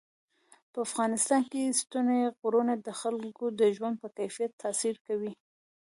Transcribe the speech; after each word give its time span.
په 0.71 0.77
افغانستان 0.87 1.41
کې 1.51 1.77
ستوني 1.81 2.21
غرونه 2.41 2.73
د 2.85 2.89
خلکو 3.01 3.45
د 3.59 3.61
ژوند 3.75 3.95
په 4.01 4.07
کیفیت 4.17 4.51
تاثیر 4.63 4.95
کوي. 5.07 5.33